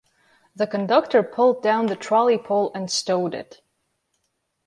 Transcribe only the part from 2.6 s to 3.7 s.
and stowed it.